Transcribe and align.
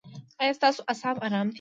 ایا 0.41 0.53
ستاسو 0.57 0.81
اعصاب 0.91 1.15
ارام 1.25 1.45
دي؟ 1.47 1.49